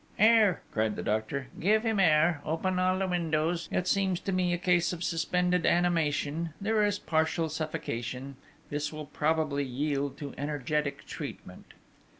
[0.17, 2.41] 'Air!' cried the doctor, 'give him air!
[2.43, 3.69] Open all the windows!
[3.71, 6.55] It seems to me a case of suspended animation!
[6.59, 8.35] There is partial suffocation.
[8.71, 11.75] This will probably yield to energetic treatment.'